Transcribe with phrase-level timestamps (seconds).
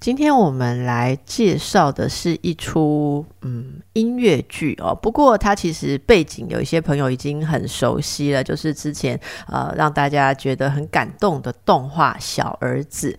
[0.00, 13.12] 今天我们来介绍的是一出嗯音乐剧哦，不过它其实背景有一些朋友已经很熟悉了，就是之前呃让大家觉得很感动的动画《小儿子》。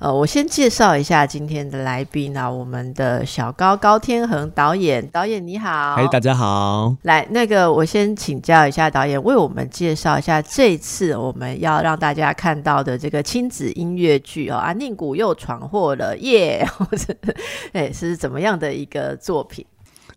[0.00, 6.96] 呃，我先介绍一下今天的来宾啊，我们的小高高天恒导演，导演你好，嗨，大家好。
[7.02, 16.66] 来，那个我先请教一下导演，为我们介绍一下这次我们要让大家看到的这个亲子音乐剧哦，啊，宁古又闯祸了耶，
[17.72, 19.64] 哎，是怎么样的一个作品？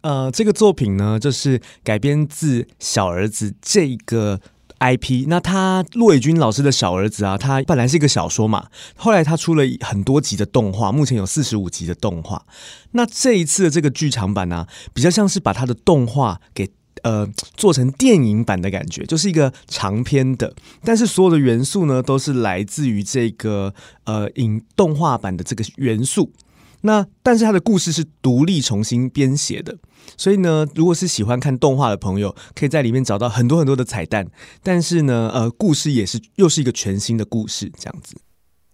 [0.02, 4.40] 呃，这个作品呢，就是改编自小儿子这个。
[4.78, 12.46] IP，那他骆以军老师的小儿子啊，他本来是一个小说嘛，后来他出了很多集的动画，目前有四十五集的动画。
[12.92, 16.70] 那这一次的这个剧场版呢，比较像是把他的动画给
[17.06, 23.74] 呃做成电影版的感觉，就是一个长篇的，但是所有的元素呢，都是来自于这个
[24.06, 26.34] 呃影动画版的这个元素。
[26.82, 29.76] 那但是他的故事是独立重新编写的，
[30.18, 34.28] 所以呢，如果是喜欢看动画的朋友，可以在里面找到很多很多的彩蛋。
[34.62, 38.16] 但是呢，呃，故事也是又是一个全新的故事，这样子。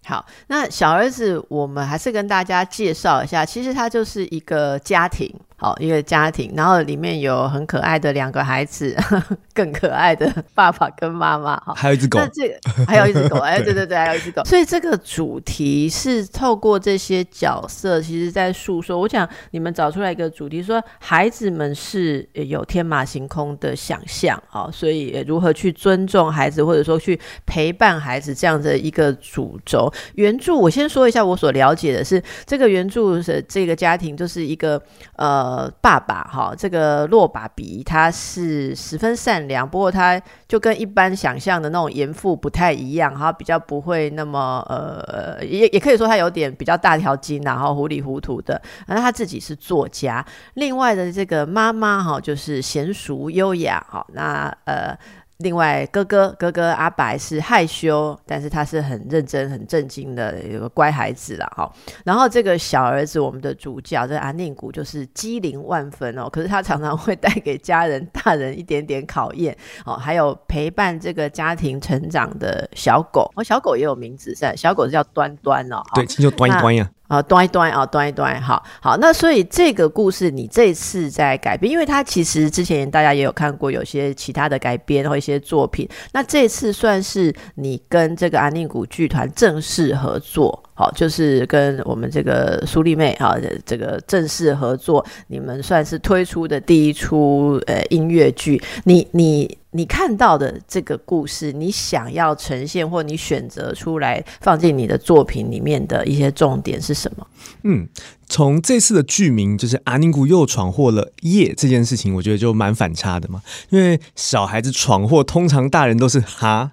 [0.04, 5.32] 好，那小儿子，我们还是跟大家介绍一下，其实他就是一个家庭。
[5.62, 8.96] 好，一个家庭，然后里面有很可爱的两个孩子，
[9.54, 14.42] 更可爱的爸爸跟妈妈，好，还有一只狗，那这个还有一只狗，哎， 对对对，还有一只狗。
[14.44, 18.98] 所以这个主题是透过这些角色，其实在诉说。
[18.98, 27.16] 我想你们找出来一个主题，说孩子们是有天马行空的想象，哦，所以如何去尊重孩子，或者说去
[27.46, 29.88] 陪伴孩子这样的一个主轴。
[30.16, 34.82] 原著我先说一下，我所了解的是，这个原著的这个家庭就是一个
[35.14, 35.51] 呃。
[35.52, 48.60] 呃，爸爸哈，这个洛爸比他是十分善良，不过他就跟一般想象的那种严父不太一样，哈，比较不会那么呃，也也可以说他有点比较大条筋，然后糊里糊涂的。
[48.86, 50.24] 那他自己是作家，
[50.54, 54.96] 另外的这个妈妈哈，就是娴熟优雅，哈，那呃。
[55.38, 61.68] 另外，哥哥哥哥阿白是害羞，但是他是很认真、很正经的有个乖孩子了哈。
[62.04, 69.94] 然后这个小儿子，我们的主角这阿宁谷就是机灵万分哦，可是他常常会带给家人、大人一点点考验哦。
[69.96, 76.88] 还有陪伴这个家庭成长的小狗，哦，小狗也有名字，是小狗是叫端端哦，对，就端一端呀。
[76.88, 78.96] 啊，端一端啊，端一端，好好。
[78.98, 85.88] 那所以这个故事你这次在改编，因为它其实之前大家也有看过有些其他的改编或一些作品。
[86.12, 98.62] 那这次算是你跟这个安宁谷剧团正式合作，好，就是跟我们这个苏丽妹哈，这个正式合作，你们算是推出的第一出呃音乐剧。
[98.84, 99.58] 你你。
[99.74, 107.26] 你看到的这个故事，你想要呈现或你选择出来放进你的作品里面的一些重点是什么？
[107.62, 107.88] 嗯。
[108.32, 113.42] 从这次的剧名就是阿宁古又闯祸了夜这件事情，我觉得就蛮反差的嘛。
[113.68, 116.70] 因为小孩子闯祸，通常大人都是 哈，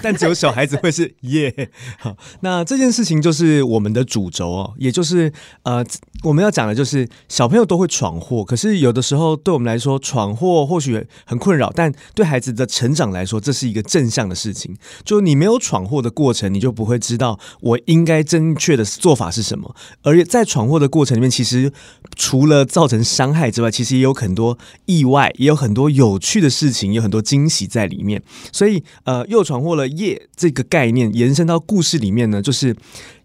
[0.00, 1.70] 但只有小孩子会是 耶。
[1.98, 5.32] 好，那这件事情就是我们的主轴哦，也就是
[5.64, 5.84] 呃，
[6.22, 14.76] 我们要讲的就是小朋友都会闯祸，可是有的时候对我们来说闯祸或许很困扰，但对孩子的成长来说，这是一个正向的事情。
[15.04, 20.75] 就你没有闯祸的过程，你就不会知道我应该正确的做法是什么，而在闯祸。
[20.78, 21.72] 的过程里面，其实
[22.14, 28.22] 除了造成伤害之外，其实也有很多意外，也有很多有趣的事情，有很多惊喜在里面。
[28.52, 32.76] 所以，呃，又闯祸了夜这个概念延伸到故事里面呢，就是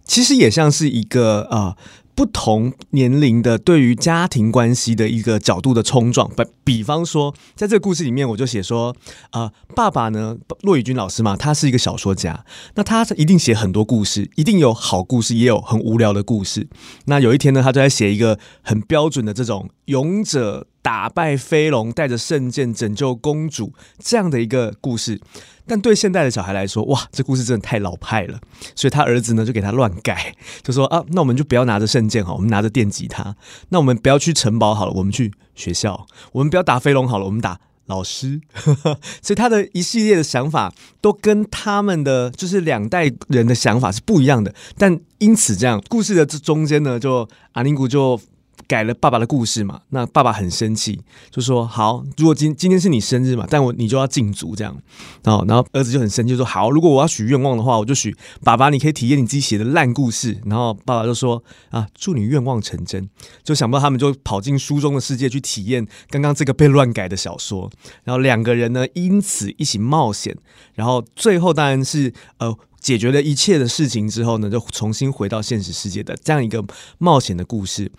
[0.05, 1.75] 其实也像是一个啊。
[2.21, 8.95] 不同年龄的对于家庭关系的一个角度的冲撞，比比方说，在这个故事里面，我就写说，
[9.31, 12.45] 啊，爸爸呢，骆以军老师嘛，他是一个小说家，
[12.75, 16.67] 那他一定写很多故事，一定有好故事，也有很无聊的故事。
[17.05, 25.19] 那有一天呢，他就在写一个很标准的这种勇者打败飞龙，带着圣剑拯救公主这样的一个故事。
[25.67, 28.39] 但对现代的小孩来说，哇，这故事真的太老派了，
[28.75, 33.35] 所以他儿子呢就给他乱改， 就说啊，那我们就不要拿着圣剑哈，我们拿着电吉他，
[33.69, 38.41] 那我们不要去城堡好了，我们去学校，我们不要打飞龙好了，我们打老师，
[39.21, 48.19] 所以他的一系列的想法都跟他们的就是两代人的想法是不一样的，但因此这样故事的这中间呢，就阿宁古就。
[48.67, 50.99] 改了爸爸的故事嘛，那爸爸很生气，
[51.29, 54.75] 就说好，如果今今天是你生日嘛，但我你就要禁足这样，
[55.23, 63.09] 然后然后儿子就很生气，说好，如果我要许愿望的话，我就许爸爸，你可以体验你自己写的烂故事，然后爸爸就说啊，祝你愿望成真，
[63.43, 67.69] 就想不到他们就跑进书中的世界去体验刚刚这个被乱改的小说，
[68.03, 70.37] 然后两个人呢因此一起冒险，
[70.73, 72.55] 然后最后当然是呃。
[72.81, 76.65] 解决了一切的事情之后呢，就重新回到现实世界的这样一个
[76.97, 77.91] 冒险的故事。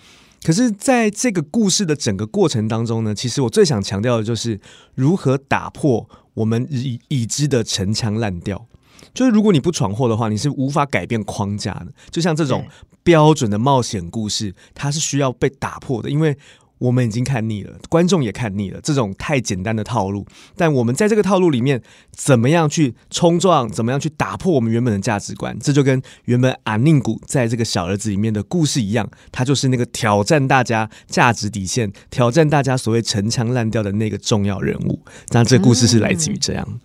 [0.44, 4.60] 可是，在这个故事的整个过程当中呢，其实我最想强调的就是
[4.94, 8.66] 如何打破我们已已知的陈腔滥调。
[9.14, 11.88] 就是如果你不闯祸的话，你是无法改变框架的。
[12.10, 12.66] 就像这种
[13.02, 16.36] 标准的冒险故事，它是需要被打破的，因为。
[16.82, 20.26] 我们已经看腻了，观众也看腻了这种太简单的套路。
[20.56, 21.80] 但我们在这个套路里面，
[22.10, 23.70] 怎么样去冲撞？
[23.70, 25.56] 怎么样去打破我们原本的价值观？
[25.60, 35.00] 这就跟原本阿宁古在这个小儿子里面的故事一样，他就是那个挑战大家价值底线、挑战大家所谓陈腔滥调的那个重要人物。
[35.30, 36.80] 那这个故事是来自于这样。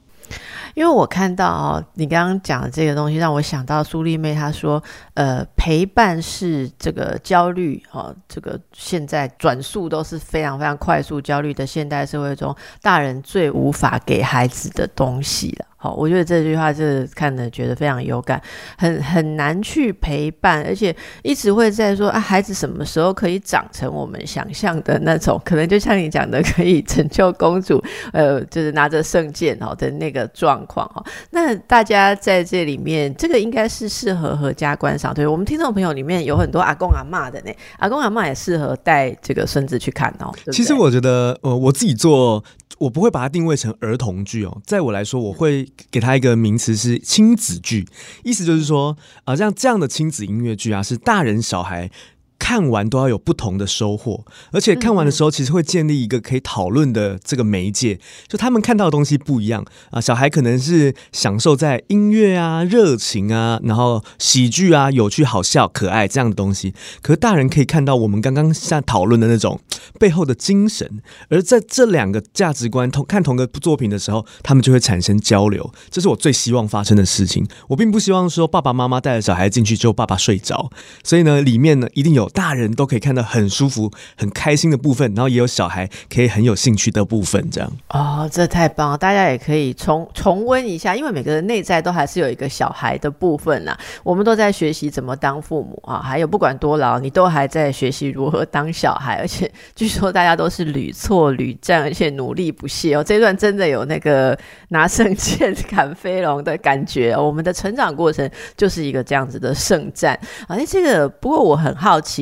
[0.77, 4.81] 因为我看到哦，你刚刚讲的这个东西，让我想到苏丽妹她说，
[5.15, 15.65] 呃，陪伴是这个焦虑哦，这个现在转速都是非常非常快速焦虑的现代社会中，大人最无法给孩子的东西了。
[15.79, 18.41] 好，我觉得这句话是看的觉得非常有感，
[18.79, 27.79] 很很难去陪伴，而且一直会在说啊，孩子什么时候可以长成我们想象的那种，可能就像你讲的，可以拯救公主，
[28.12, 31.06] 呃，就是拿着圣剑哦的那个状况哦。
[31.29, 35.13] 那大家在这里面，这个应该是适合合家观赏。
[35.13, 40.33] 对我们听众朋友里面有很多阿公阿妈的呢，阿公阿妈也适合带这个孙子去看哦。
[40.51, 42.44] 其实我觉得，呃，我自己做。
[42.79, 47.88] 我不会把它定位成儿童剧哦，在我来说，我会给它一个名词是亲子剧，
[48.24, 51.90] 意思就是说，啊，像这样的亲子音乐剧啊，是大人小孩。
[52.39, 58.00] 看完都要有不同的收获，而且看完的时候，其实会建立一个可以讨论的这个媒介。
[58.28, 66.74] 就他们看到的东西不一样啊，小孩可能是享受在音乐啊、热情啊，然后喜剧啊、有趣、好笑、可爱这样的东西。
[67.01, 69.60] 可是大人可以看到我们刚刚在讨论的那种
[70.00, 71.01] 背后的精神。
[71.30, 75.74] 而在这两个价值观同看同个作品的时候，他们就会产生交流。
[75.89, 77.45] 这是我最希望发生的事情。
[77.68, 80.69] 我并不希望说爸爸妈妈带着小孩进去之后，爸爸睡着。
[81.04, 82.26] 所以呢，里面呢一定有。
[82.29, 88.97] 大人都可以看到很舒服、很开心的部分，然后也有小孩可以很有兴趣的部分，这样哦，这太棒了！
[88.97, 93.77] 大家也可以重重温一下，因为每个人内在都还是有一个小孩的部分呐。
[94.03, 103.03] 我们都在学习怎么当父母啊，还有不管多老，你都还在学习如何当小孩，而且据说大家都是屡挫屡战，而且努力不懈哦。
[103.03, 104.38] 这段真的有那个
[104.69, 110.19] 拿圣剑 砍飞龙的感觉，我们的成长过程就是一个这样子的圣战。
[110.47, 112.17] 而且这个，不过我很好奇。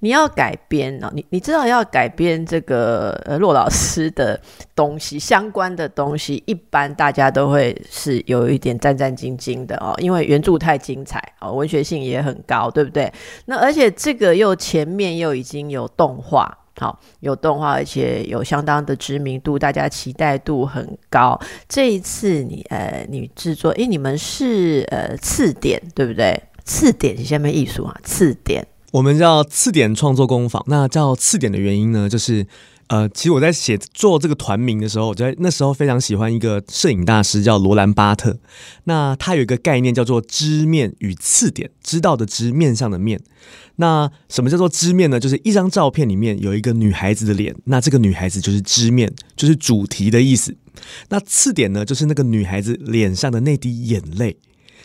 [0.00, 4.40] 你要改编哦，你你知道要改编这个呃骆老师的
[4.74, 13.12] 东西相关的东西，一般大家都会是有一点战战兢兢的哦，因为原著太精彩哦，文学性也很高，对不对？
[13.46, 21.38] 那而且这个又前面又已经有动画，好有动画，而且有相当的知名度，大家期待度很高。
[21.68, 26.40] 这一次你呃你制作，诶，你们是呃次点对不对？
[26.64, 28.66] 次点下面艺术啊，次点。
[28.92, 30.62] 我们叫次点创作工坊。
[30.66, 32.46] 那叫次点的原因呢，就是
[32.88, 38.38] 呃，其实我在写做这个团名的时候，我在那时候非常喜欢一个摄影大师叫罗兰巴特。
[38.84, 43.20] 那他有一个概念叫做知面与次点，知道的知面上的面。
[43.76, 45.20] 那什么叫做知面呢？
[45.20, 50.56] 就是一张照片里面有一个女孩子的脸，那这个女孩子就是知面，就是主题的意思。
[51.10, 54.38] 那次点呢，就是那个女孩子脸上的那滴眼泪。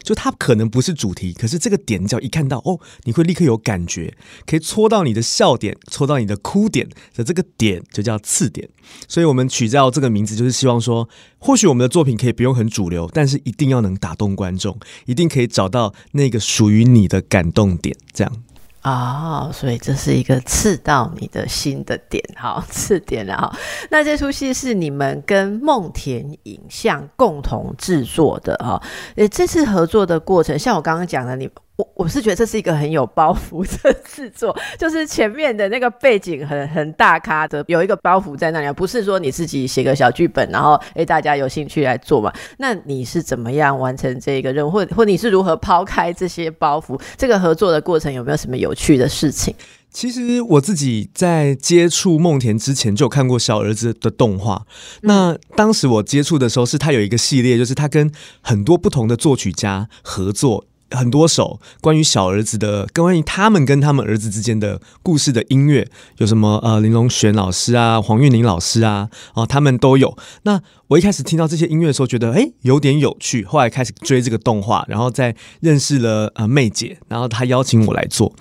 [0.04, 8.70] 就它可能不是主题，可是这个点叫一看到哦，你会立刻有感觉，可以戳到你的笑点，戳到你的哭点的这个点就叫次点。
[9.08, 11.08] 所以我们取叫这个名字，就是希望说，
[11.40, 18.44] 或许我们的作品可以不用很主流，但是一定要能打动观众，一定可以找到那个属于你的感动点，这样。
[18.84, 23.58] 哦，所以这是一个刺到你的心的点，哈， 刺点了哈。
[23.90, 28.82] 那这出戏是你们跟梦田影像共同制作的哈。
[29.16, 31.50] 呃，这次合作的过程，像我刚刚讲的，你。
[31.76, 42.32] 我我是觉得这是一个很有包袱的 制作，就是前面的那个背景很很大咖的，有一个包袱在那里，不是说你自己写个小剧本，然后诶大家有兴趣来做嘛？
[42.60, 47.00] 那你是怎么样完成这个任务，或或你是如何抛开这些包袱？
[47.18, 49.56] 这个合作的过程有没有什么有趣的事情？
[49.90, 54.66] 其实我自己在接触梦田之前就有看过小儿子的动画。
[55.02, 58.12] 那当时我接触的时候，是他有一个系列，就是他跟
[58.42, 60.66] 很多不同的作曲家合作。
[60.94, 70.18] 很多首关于小儿子的，关于他们跟他们儿子之间的故事的音乐，有什么呃林隆璇老师啊、黄韵玲老师啊，哦他们都有。
[70.44, 78.34] 那我一开始听到这些音乐的时候，觉得哎有点有趣，后来开始追这个动画，然后再认识了呃妹姐，然后她邀请我来做。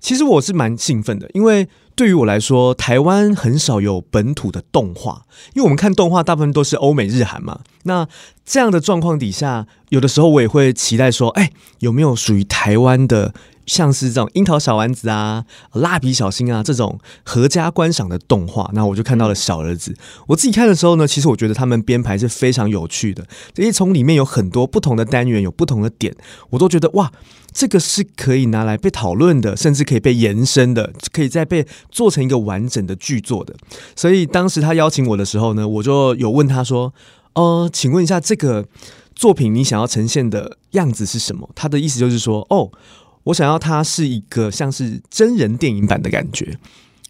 [0.00, 5.22] 其实我是蛮兴奋的，因为对于我来说，台湾很少有本土的动画，
[5.54, 7.60] 因为我们看动画大部分都是欧美日韩嘛。
[7.84, 8.06] 那
[8.44, 13.34] 这样的状况底下，有的时候我也会期待说，哎，有没有属于台湾的，
[13.66, 18.70] 像是这种樱桃小丸子啊、蜡笔小新啊这种合家观赏的动画？
[18.74, 19.94] 那我就看到了小儿子。
[20.26, 23.26] 我自己看的时候呢，其实我觉得他们编排是非常有趣的，
[23.56, 26.14] 因为从里面有很多不同的单元，有不同的点，
[26.50, 27.10] 我都觉得哇。
[27.54, 33.54] 这个是可以拿来被讨论的，甚至可以被延伸的，可以再被做成一个完整的剧作的。
[33.94, 36.94] 所以当时他邀请我的时候呢，我就有问他说
[37.36, 38.64] ：“呃，请问一下，这个
[39.14, 42.70] 作品你想要呈现的样子是什么？”他的意思就是说：“哦，
[43.24, 46.58] 我想要它是一个像是真人电影版的感觉。”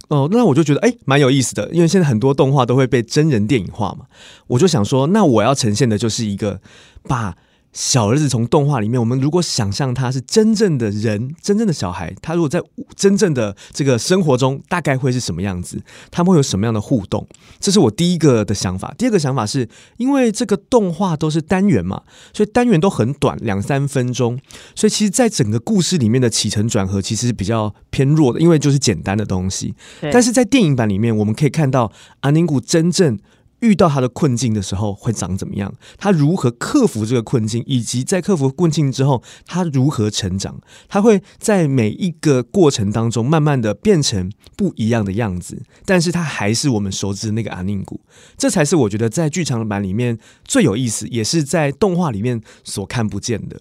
[0.09, 4.07] 哦，那我就觉得哎，蛮有意思的，因为现在很多动画都会被真人电影化嘛。
[4.47, 6.61] 我就想说，那我要呈现的就是一个
[7.05, 7.37] 把。
[7.73, 12.63] 小儿子从动画里面，我们如果想象他是真正的人，真正的小孩，他如果在
[12.95, 15.83] 真正的这个生活中，大概会是什么样子？
[16.11, 17.27] 他们会有什么样的互动？
[17.59, 18.95] 这是我第一个的想法。
[18.99, 22.03] 第二个想法是，因为这个动画都是单元嘛，
[22.35, 24.39] 所以单元都很短，两三分钟，
[24.75, 29.75] 所以其实，在整个故事里面的起承转合其实是比较偏弱的，因为就是简单的东西。
[30.13, 33.19] 但是在电影版里面，我们可以看到阿宁古真正。
[33.63, 35.73] 遇到他的困境的时候会长怎么样？
[35.97, 40.61] 他如何克服这个困境，以及在克服困境之后他如何成长？
[40.89, 48.01] 他会在每一个过程当中慢慢的变成不一样的样子，但是他还是我们熟知的那个阿宁古。
[48.37, 53.61] 这才是我觉得在剧场版里面最有意思，也是在动画里面所看不见的。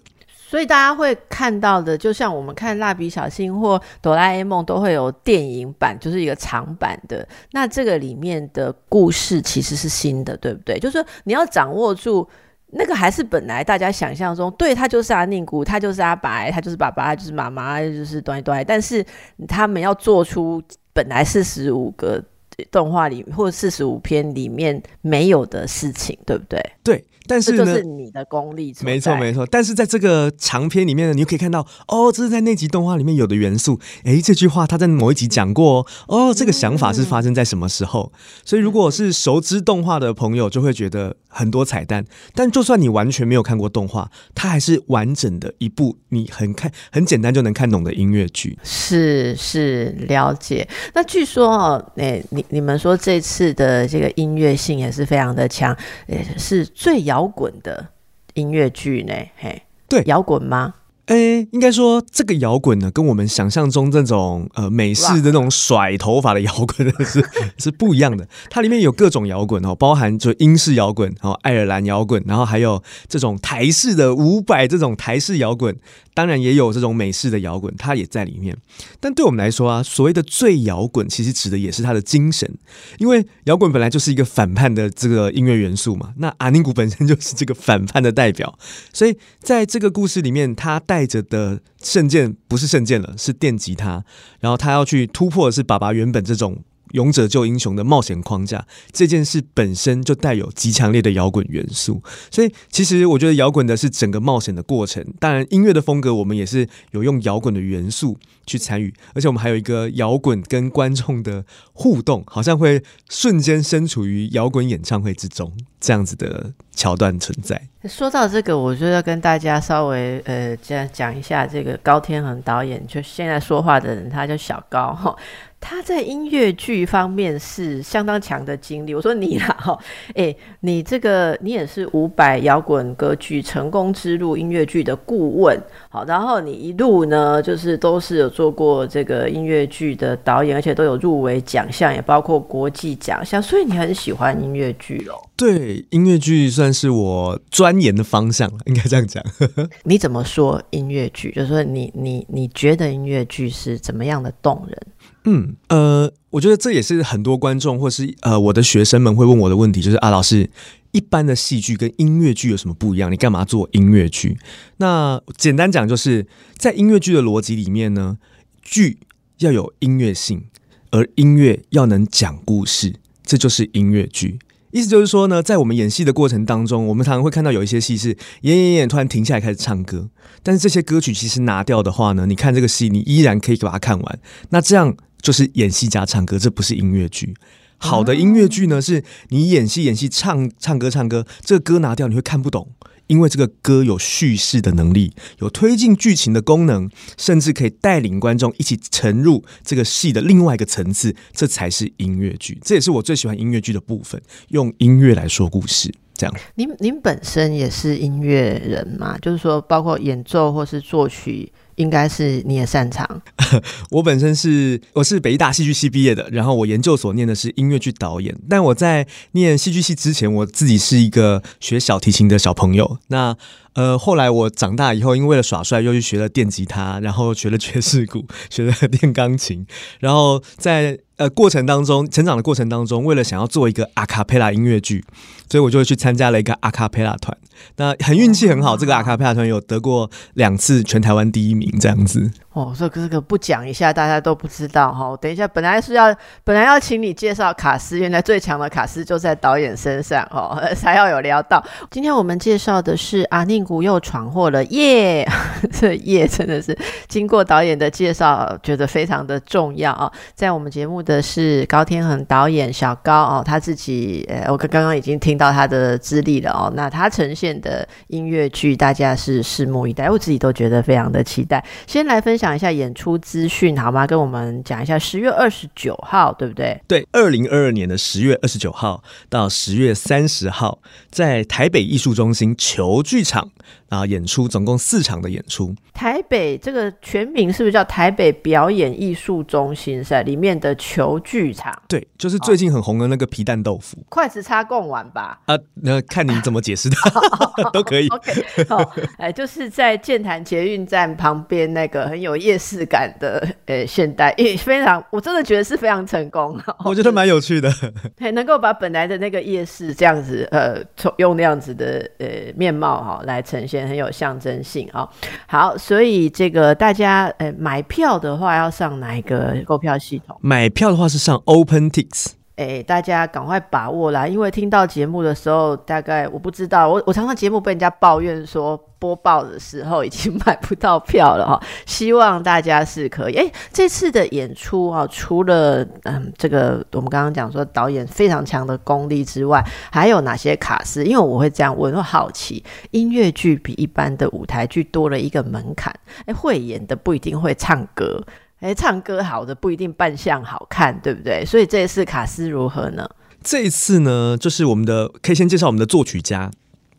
[0.52, 7.26] 所以大家会看到的，就像我们看蜡笔小新或哆啦 A 梦，都会有电影版，就是一个长版的。
[7.52, 10.78] 那这个里面的故事其实是新的，对不对？
[10.78, 12.28] 就是你要掌握住
[12.66, 18.62] 那个，还是本来大家想象中，对他就是阿宁古，他就是阿白，他就是爸爸，他就是妈妈，就是端一端。
[18.68, 19.02] 但是
[19.48, 22.22] 他们要做出本来四十五个
[22.70, 26.60] 动画里或四十五篇里面没有的事情，对不对？
[26.84, 27.02] 对。
[27.32, 29.46] 但是呢，是你的功力，没错没错。
[29.46, 33.80] 但是在这个长篇里面呢，你就可以看到，哦，这是在那集动画里面有的元素。
[34.04, 38.12] 哎，这句话他在某一集讲过，哦，这个想法是发生在什么时候？
[38.44, 42.04] 所以如果是熟知动画的朋友，就会觉得很多彩蛋。
[42.34, 48.58] 但就算你完全没有看过动画，它还是完整的一部你很看很简单就能看懂的音乐剧。
[48.62, 50.68] 是是了解。
[50.92, 55.74] 那据说哦，哎，你你们说这次的这个音乐性也是非常的强，
[56.06, 57.88] 也是最摇滚的
[58.34, 59.14] 音乐剧呢？
[59.36, 60.74] 嘿，对，摇滚吗？
[61.12, 67.22] 哎，应该说这个摇滚呢，跟我们想象中这种呃美式的那种甩头发的摇滚 是
[67.58, 68.26] 是不一样的。
[68.48, 75.76] 它里面有各种摇滚哦，包含就英式摇滚，然后爱尔兰摇滚，然后还有这种台式的五百这种台式摇滚。
[76.14, 78.54] 当然也有这种美式的摇滚，它也在里面。
[79.00, 82.50] 但对我们来说啊，所谓的最摇滚，其实指的也是它的精神，
[82.98, 86.12] 因为摇滚本来就是一个反叛的这个音乐元素嘛。
[86.18, 88.58] 那阿宁古本身 就是这个反叛的代表，
[88.92, 94.04] 所以在这个故事里面，他带着的圣剑不是圣剑了，是电吉他，
[94.40, 96.62] 然后他要去突破的是爸爸原本这种。
[96.92, 105.04] 勇者救英雄的冒险框架这件事本身就带有极强烈的摇滚元素，所以其实我觉得摇滚的是整个冒险的过程。
[105.18, 117.68] 当然，音乐的风格我们也是有用摇滚的元素去参与，而且我们还有一个摇滚跟观众的互动，好像会瞬间身处于摇滚演唱会之中这样子的桥段存在。
[117.88, 125.14] 说到这个，我就要跟大家稍微呃讲讲一下这个高天恒导演，就现在说话的人，他叫小高哈。
[125.64, 128.92] 他在音乐剧方面是相当强的经历。
[128.94, 129.78] 我说你啦， 哈，
[130.14, 135.56] 哎，你这个你也是五百摇滚歌剧成功之路音乐剧的顾问，
[135.88, 145.14] 好，然后你一路呢，就是都是有做过这个音乐剧的导演，而且都有入围奖项，也包括国际奖项，所以你很喜欢音乐剧喽？
[145.36, 149.22] 对，音乐剧算是我钻研的方向，应该这样讲。
[149.84, 151.30] 你怎么说音乐剧？
[151.30, 154.76] 就是说你你你觉得音乐剧是怎么样的动人？
[155.24, 160.50] 嗯呃，我觉得这也是很多观众或是呃我的学生们会问我的问题，就是啊，老师，
[160.90, 163.10] 一般的戏剧跟音乐剧有什么不一样？
[163.10, 164.36] 你干嘛做音乐剧？
[164.78, 166.26] 那简单讲，就是
[166.56, 168.18] 在音乐剧的逻辑里面呢，
[168.62, 168.98] 剧
[169.38, 170.44] 要有音乐性，
[170.90, 174.38] 而音乐要能讲故事，这就是音乐剧。
[174.72, 180.08] 意思就是说呢，在我们演戏的过程当中，我们常常会看到有一些戏是演演演，突然停下来开始唱歌。
[180.42, 184.18] 但是这些歌曲其实拿掉的话呢，你看这个戏，你依然可以把它看完。
[184.48, 187.34] 那这样就是演戏加唱歌，这不是音乐剧。
[187.78, 192.68] 好的音乐剧呢，是你演戏演戏唱唱歌唱歌，这个歌拿掉你会看不懂，
[193.08, 196.88] 因为这个歌有叙事的能力，有推进剧情的功能，
[197.18, 202.56] 甚至可以带领观众一起沉入这个戏的另外一个层次，这才是音乐剧。
[202.62, 205.92] 这也是我最喜欢音乐剧的部分，用音乐来说故事。
[206.14, 209.18] 这样，您您本身也是音乐人嘛？
[209.18, 211.52] 就是说，包括演奏或是作曲。
[211.76, 213.22] 应该是你也擅长。
[213.90, 218.36] 我本身是我是北大戏剧系毕业的，然后我研究所念的是音乐剧导演。
[218.48, 222.98] 但我在念戏剧系之前，我自己是一个学小提琴的小朋友。
[223.08, 223.36] 那
[223.74, 229.66] 呃，后来我长大以后，因为为了耍帅，又去学了电吉他，然后学了爵士鼓， 学了电钢琴，
[230.00, 230.98] 然后在。
[231.22, 235.04] 呃，过程当中，成长的过程当中，为了想要做一个阿卡贝拉音乐剧，
[235.48, 237.38] 所以我就去参加了一个阿卡贝拉团。
[237.76, 242.32] 那很运气很好，这个阿卡贝拉团有得过两次全台湾第一名，这样子。
[242.52, 245.16] 哦，这个这个不讲一下，大家都不知道哈。
[245.16, 251.64] 等一下，本来是要本来要请你介绍卡斯，原来最强的卡斯就在导演身上哦， 才要有聊到。
[251.90, 255.26] 今天我们介绍的是阿宁古又闯祸了，耶！
[255.72, 256.76] 这耶真的是
[257.08, 260.12] 经过导演的介绍，觉得非常的重要啊。
[260.34, 266.70] 在我们节目的是高天恒导演小高哦，他自己呃，我刚刚刚已经听到他的资历了哦。
[266.76, 271.64] 那他呈现的音乐剧，大家是拭目以待，我自己都觉得非常的期待。
[271.86, 272.36] 先来分。
[272.42, 274.04] 讲一下演出资讯好吗？
[274.04, 276.82] 跟我们讲一下十月二十九号，对不对？
[276.88, 283.50] 对，二零二二年的十月二十九号到十月三十号，在台北艺术中心球剧场。
[283.88, 284.06] 啊！
[284.06, 285.74] 演出总共四场的演出。
[285.92, 290.02] 台北这个全名是不是叫台北表演艺术中心？
[290.02, 291.70] 是里面的球剧场。
[291.86, 293.98] 对，就是最近很红的那个皮蛋豆腐。
[294.08, 295.38] 筷子插贡丸吧？
[295.44, 296.96] 啊，那看你怎么解释的，
[297.70, 298.08] 都可以。
[298.08, 298.78] OK，好，
[299.18, 306.58] 哎，就是在建潭捷运站旁边那个很有夜市感的 呃现代，也非常，我真的觉得是非常成功。
[306.84, 307.70] 我觉得蛮有趣的，
[308.18, 310.82] 还能够把本来的那个夜市这样子呃，
[311.18, 313.82] 用那样子的呃面貌哈来呈现。
[313.82, 315.08] 很有象征性啊！
[315.46, 320.38] 好，所以这个大家呃买票的话，要上哪一个购票系统？
[320.40, 322.32] 买票的话是上 OpenTix。
[322.62, 324.26] 哎，大家赶快把握啦！
[324.26, 331.60] 因为听到节目的时候，大概我不知道，我我常常节目被人家抱怨说播报的时候已经 买不到票了哈。
[331.86, 333.34] 希望大家是可以。
[333.34, 341.04] 哎，这次的演出啊，除了嗯这个我们刚刚讲说导演非常强的功力之外，还有哪些卡司？
[341.04, 345.92] 因为我会这样问，会好奇，音乐剧比一般的舞台剧多了一个门槛。
[346.26, 348.22] 哎，会演的不一定会唱歌。
[348.62, 351.44] 哎，唱歌好的不一定扮相好看，对不对？
[351.44, 353.04] 所以这一次卡斯如何呢？
[353.42, 356.48] 这一次呢，就是我们的可以先介绍我们的作曲家，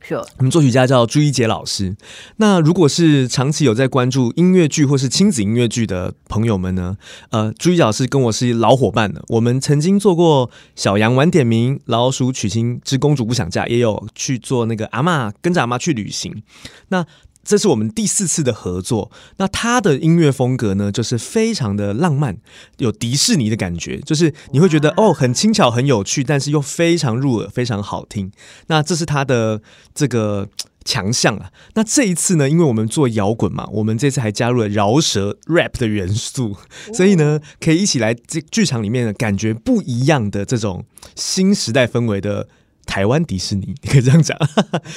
[0.01, 1.95] 是，我们作曲家叫朱一杰老师。
[2.35, 6.97] 那如果是长期有在关注音乐剧或是亲子音乐剧的朋友们呢，
[7.29, 9.23] 呃，朱一杰老师跟我是老伙伴了。
[9.29, 16.43] 我们曾经做过《小羊晚点名》《老鼠娶亲之公主不想嫁》，也有去做那个阿妈跟着阿妈去旅行。
[16.89, 17.05] 那
[17.43, 19.11] 这是我们第四次的合作。
[19.37, 22.37] 那他的音乐风格呢，就是非常的浪漫，
[22.77, 28.31] 有迪士尼的感觉，就是你会觉得哦，很轻巧、很有趣，但是又非常入耳、非常好听。
[28.67, 29.61] 那这是他的
[29.93, 30.47] 这个
[30.85, 31.51] 强项啊。
[31.75, 36.55] 那这一次呢，因为我们做摇滚嘛，我们这次还加入了饶舌 rap 的元素，
[36.93, 42.47] 所以呢，可以一起来这剧场里面感觉不一样的这种新时代氛围的。
[42.85, 44.37] 台湾迪士尼， 你可以这样讲，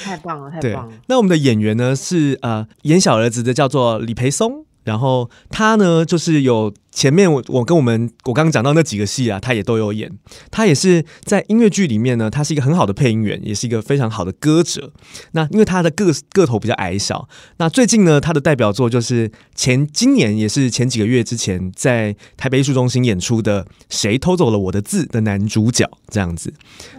[0.03, 0.93] 太棒了，太棒了。
[1.07, 4.66] 那我们的演员呢是呃演小儿子的，叫做李培松。
[4.87, 10.09] 然后他呢，就是有前面我我跟我们我刚刚讲到那几个戏啊，他也都有演。
[10.49, 14.93] 他也是在音乐剧里面呢，他是一个很好的配音员，也是一个非常好的歌者。
[15.33, 26.53] 那因为他的个个头比较矮小，那最近呢，他的代表作就是前今年也是前几个月之前在台北艺术中心演出的《谁偷走了我的字》的男主角这样子。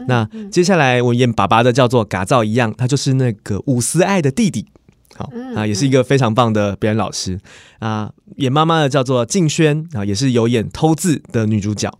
[0.06, 4.66] 那接下来我演爸爸的叫做嘎造一样，他就是那个伍思爱的弟弟。
[5.18, 7.38] 好啊，也是一个非常棒的表演老师
[7.80, 8.08] 啊。
[8.36, 11.92] 演妈妈的叫做静轩啊，也是有演偷字的女主角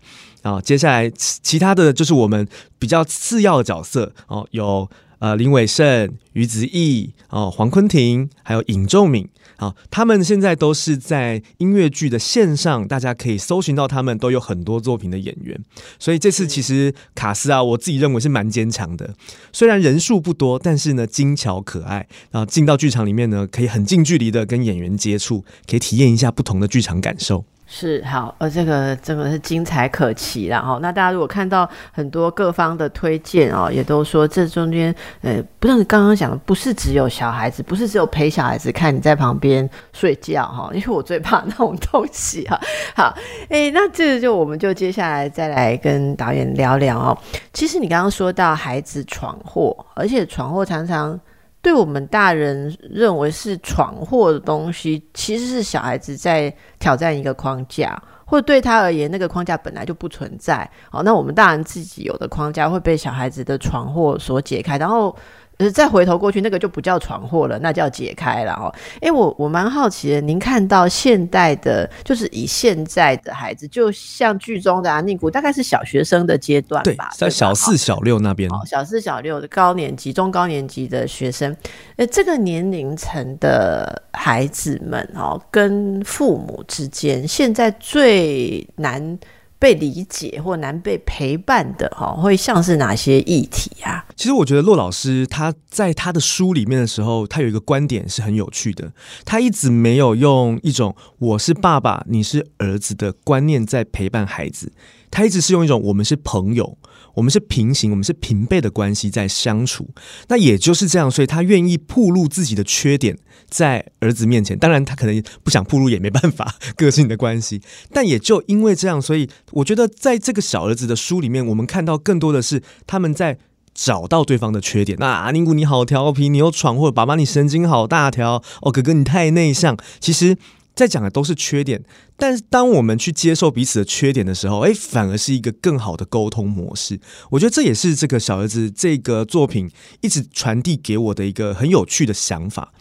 [0.43, 0.61] 啊。
[0.61, 2.47] 接下来其其他的就是我们
[2.79, 9.29] 比较次要的角色哦，有呃林伟胜、于子毅哦、黄坤廷，还有尹仲敏。
[9.59, 15.61] 好，他们现在都是在音乐剧的线上，大家可以搜寻到他们都有很多作品的演员。
[15.99, 19.15] 所以这次其实卡斯啊，我自己认为是蛮坚强的。
[19.53, 22.07] 虽然人数不多，但是呢精巧可爱。
[22.31, 27.45] 然后进到剧场里面呢，可以很近距离的跟演员接触，可以体验一下不同的剧场感受。
[27.71, 42.59] 是好，呃，这个真的是精彩可期然后，那大家如果看到很多各方的推荐哦，也都说这中间，呃，不像你刚刚讲的，不是只有小孩子，不是只有陪小孩子看，你在旁边睡觉哈，因为我最怕那种东西哈。
[42.97, 43.15] 好，
[43.51, 47.19] 哎，那这个就我们就接下来再来跟导演聊聊哦。
[47.53, 51.21] 其实你刚刚说到孩子闯祸，而且闯祸常常。
[51.61, 60.71] 对我们大人认为是闯祸的东西，其实是小孩子在挑战一个框架，或者对他而言，那个框架本来就不存在。
[60.91, 65.17] 好，那我们大人自己有的框架会被小孩子的闯祸所解开，然后。
[65.59, 68.73] 呃，再回头过去，那个就不叫闯祸了，那叫解开了哦。
[69.01, 81.57] 哎，我我蛮好奇的，您看到现代的，就是以现在的孩子，就像剧中的阿尼古，大概是小学生的阶段吧，在小四、小六那边，小四、小六的高年级、中高年级的学生，
[81.97, 89.19] 呃，这个年龄层的孩子们哦，跟父母之间，现在最难。
[89.59, 94.05] 被理解或难被陪伴的哈，会像是哪些议题啊？
[94.17, 98.93] 其实我觉得骆老师他在他的书里面的时候，他有一个观点是很有趣的。
[99.25, 104.73] 他一直没有用一种“我是爸爸，你是儿子”的观念在陪伴孩子，
[105.11, 106.79] 他一直是用一种“我们是朋友”。
[107.19, 109.89] 我们是平行，我们是平辈的关系在相处，
[110.29, 113.19] 那也就是这样，所以他愿意暴露自己的缺点
[113.51, 114.57] 在儿子面前。
[114.57, 117.61] 当然，他可能不想暴露也没办法， 个性的关系。
[117.93, 123.37] 但也就因为这样，所以我觉得在这个小儿子的书里面，我们看到更多的是他们在
[123.75, 124.97] 找到对方的缺点。
[125.01, 129.77] 那阿宁古你好调皮，你又闯祸，爸爸你神经好大条，哦哥哥你太内向。
[129.99, 130.37] 其实。
[130.79, 131.83] 在讲的都是缺点，
[132.17, 137.01] 但是当我们去接受彼此的缺点的时候，哎，反而是一个更好的沟通模式。
[137.31, 139.69] 我觉得这也是这个小儿子这个作品
[140.03, 142.73] 一直传递给我的一个很有趣的想法。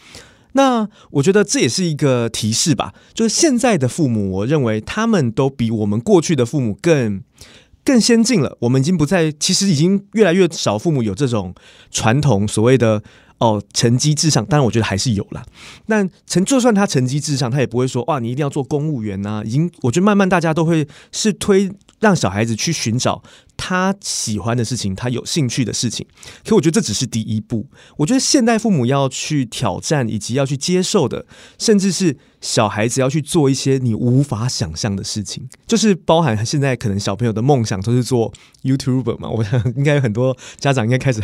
[0.52, 7.20] 那我觉得这也是一个提示吧，就是现在的父母，我认为他们都比我们过去的父母更
[7.84, 8.56] 更先进了。
[8.60, 11.52] 我们已经不再，其实已经越来越少父母有这种
[11.90, 13.02] 传统所谓的。
[13.38, 15.44] 哦，成绩至上，当然我觉得还是有啦。
[15.86, 19.42] 但成就算他成绩至上，他也不会说哇，你一定要做公务员呐。
[19.44, 21.70] 已经，我觉得慢慢大家都会是推
[22.00, 23.22] 让小孩子去寻找。
[23.58, 26.06] 他喜欢的事情，他有兴趣的事情，
[26.46, 27.66] 可我觉得这只是第一步。
[27.98, 31.26] 我觉得现代父母要去挑战，以及要去接受的，
[31.58, 39.28] 甚至是小孩子要去做一些你无法想象的事情，就是包含现在可能小朋友的梦想都是做 YouTuber 嘛。
[39.28, 41.20] 我想应该有很多家长应该开始，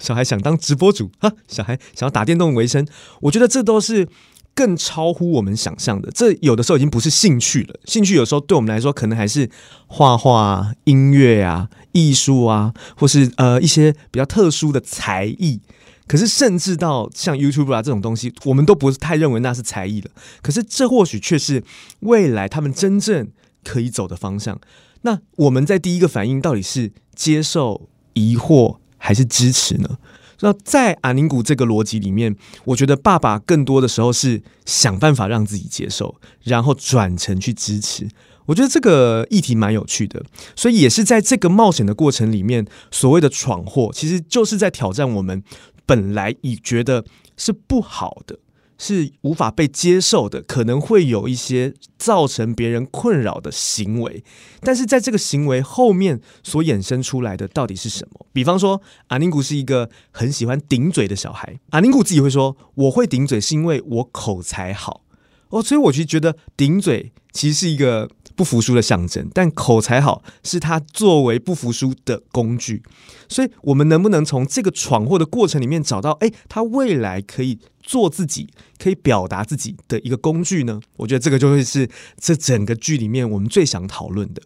[0.00, 2.86] 小孩想当直播主啊，小孩想要打电动为生。
[3.22, 4.06] 我觉得这都是。
[4.54, 7.80] 更超乎我们想象的，这有的时候已经不是兴趣了。
[7.84, 9.48] 兴趣有时候对我们来说，可能还是
[9.86, 15.60] 画画、音乐啊、艺术啊，或是呃一些比较特殊的才艺。
[16.06, 20.10] 可是，甚至到像 YouTube 啊这种东西，我们都不是太认为那是才艺了。
[20.42, 21.62] 可是，这或许却是
[22.00, 23.28] 未来他们真正
[23.64, 24.60] 可以走的方向。
[25.02, 29.96] 那我们在第一个反应到底是接受、疑惑还是支持呢？
[30.42, 38.08] 那在阿宁古这个逻辑里面，我觉得爸爸更多的时候是想办法让自己接受，然后转成去支持。
[38.46, 40.20] 我觉得这个议题蛮有趣的，
[40.56, 45.42] 所以也是在这个冒险的过程里面，所谓的闯祸，其实就是在挑战我们
[45.86, 47.04] 本来已觉得
[47.36, 48.36] 是不好的。
[48.84, 54.24] 是无法被接受的，可能会有一些造成别人困扰的行为，
[54.60, 58.26] 但是在这个行为后面所衍生出来的到底是什么？
[58.32, 65.04] 比方说，阿宁古是一个很喜欢顶嘴的小孩，阿宁古自己会说：“我会顶嘴是因为我口才好。”
[65.50, 72.82] 哦，所以我就觉得顶嘴其实是一个不服输的象征，但口才好是他作为不服输的工具。
[73.28, 80.80] 所以，我们能不能从这个闯祸的过程里面找到，哎，他未来可以做自己、可以表达自己的一个工具呢？
[80.96, 84.42] 我觉得这个就会是这整个剧里面我们最想讨论的。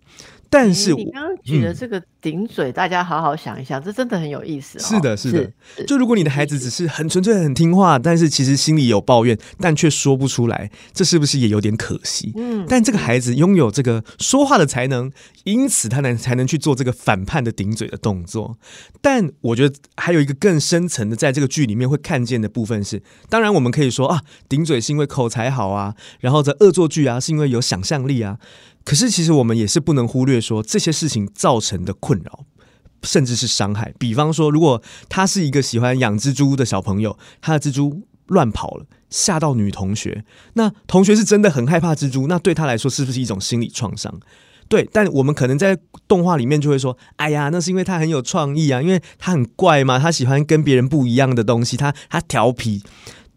[0.57, 4.79] 但是你刚刚举的这个顶嘴，大家好好想一想，这真的很有意思。
[4.79, 5.53] 是的，是的。
[5.87, 12.33] 就如果你的孩子只是很纯粹、很听话，但是其实心里有抱怨，但却说不出来，这是不是也有点可惜？
[12.37, 12.65] 嗯。
[12.67, 15.13] 但这个孩子拥有这个说话的才能，
[15.45, 18.57] 因此他能才能去做这个反叛的顶嘴的动作。
[19.03, 28.39] 但我觉得还有一个更深层的，在这个剧里面会看见的部分是，当然我们可以说啊，顶嘴是因为口才好啊，然后这恶作剧啊是因为有想象力啊。
[28.87, 32.45] 可是，其实我们也是不能忽略说这些事情造成的困扰，
[33.03, 33.93] 甚至是伤害。
[33.99, 44.21] 比方说，如果他是一个喜欢养蜘蛛的小朋友，他的蜘蛛乱跑了，吓到女同学，那同学是真的很害怕蜘蛛，那对他来说是不是一种心理创伤？
[44.69, 52.85] 对，但我们可能在动画里面就会说：“哎呀，那是因为他很有创意啊，因为他很怪嘛，他喜欢跟别人不一样的东西，他他调皮。”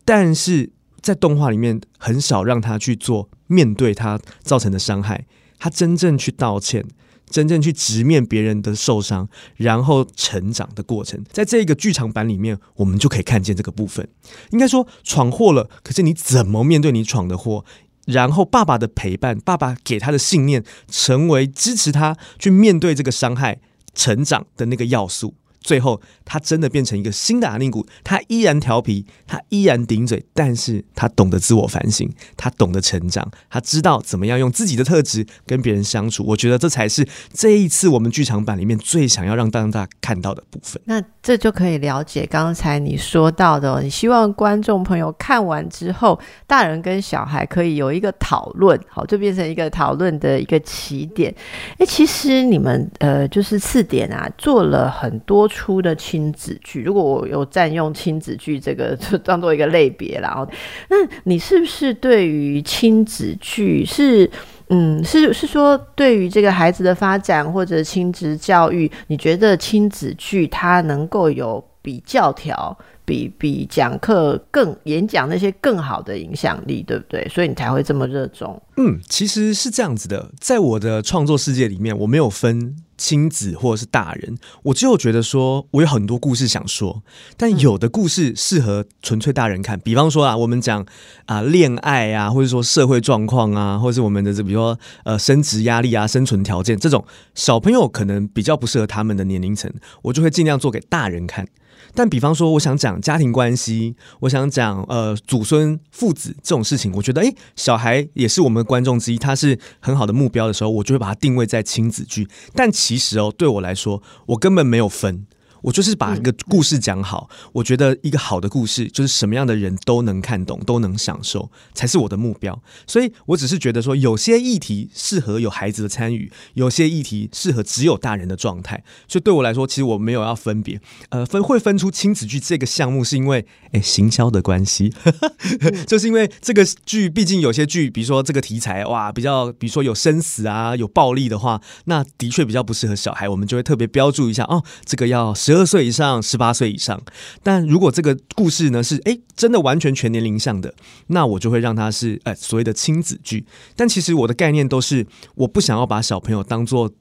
[0.06, 0.70] 但是
[1.02, 3.30] 在动画里面很少让他去做。
[3.52, 5.26] 面对他造成的伤害，
[5.60, 6.84] 他真正去道歉。
[7.32, 14.10] 真正去直面别人的受伤，然后成长的过程，在这个剧场版里面，我们就可以看见这个部分。
[14.50, 17.64] 应该说闯祸了，可是你怎么面对你闯的祸？
[18.08, 23.60] 然后爸爸的陪伴，爸爸给他的信念，成为支持他去面对这个伤害、
[23.94, 25.36] 成长的那个要素。
[25.62, 36.24] 最后，他真的变成一个新的阿宁古，他依然调皮，他依然顶嘴，但是他懂得自我反省，他懂得成长，他知道怎么样用自己的特质跟别人相处。
[36.26, 40.82] 我觉得这才是这一次我们剧场版里面最想要让大家看到的部分。
[40.86, 46.18] 那这就可以了解刚才你说到的，你希望观众朋友看完之后，
[46.48, 51.36] 大人跟小孩可以有一个讨论，好，就变成一个讨论的一个起点。
[51.78, 55.50] 哎，其实你们呃，就是次点啊，做了很多。
[55.60, 60.48] 出的亲子剧，如果我有占用亲子剧这个， 就当做一个类别然后，
[60.90, 60.96] 那
[61.26, 64.30] 你是不是对于亲子剧是，
[64.70, 72.78] 嗯，是是说对于这个孩子的发展或者亲子教育，你觉得亲子剧它能够有比教条？
[73.06, 77.28] 比比讲课更演讲那些更好的影响力，对不对？
[77.28, 78.62] 所以你才会这么热衷。
[78.78, 87.02] 嗯，其实是这样子的，在我的创作世界里面，我没有分亲子或者是大人，我只有觉得说我有很多故事想说，
[87.38, 89.80] 但有的故事适合纯粹大人看。
[89.80, 90.86] 比方说啊，我们讲
[91.26, 101.48] 啊恋爱啊，或者说社会状况啊，或者是我们的这比如说呃升职压力啊、生存条件这种，小朋友可能比较不适合他们的年龄层，我就会尽量做给大人看。
[101.94, 112.28] 但比方说，我想讲家庭关系，我想讲呃祖孙父子这种事情，我觉得诶，小孩也是我们的观众之一，他是很好的目标的时候，我就会把它定位在亲子剧。
[112.54, 115.26] 但其实哦，对我来说，我根本没有分。
[115.62, 122.62] 我就是把一个故事讲好，我觉得一个好的故事就是什么样的人都能看懂，都能享受，才是我的目标。
[122.88, 128.84] 所以我只是觉得说，有些议题适合有孩子的参与，有些议题适合只有大人的状态。
[129.08, 134.94] 所以对我来说，其实我没有要分别，呃，分会分出亲子剧这个项目，是因为诶行销的关系，
[135.86, 145.34] 就是因为这个剧毕竟有些剧，比如说这个题材哇，比较比如说有生死啊，有暴力的话，那的确比较不适合小孩，我们就会特别标注一下哦，这个要。
[145.50, 147.02] 十二岁以上，十八岁以上。
[147.42, 150.72] 但如果这个故事呢是哎真的完全全年龄向的，
[151.08, 153.44] 那我就会让它是哎所谓的亲子剧。
[153.76, 156.92] 但其实我的概念都是，我不想要把小朋友当做